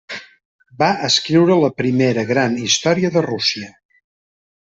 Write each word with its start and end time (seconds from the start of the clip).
Va 0.83 0.87
escriure 1.09 1.57
la 1.65 1.69
primera 1.83 2.25
gran 2.31 2.57
història 2.63 3.13
de 3.17 3.25
Rússia. 3.27 3.71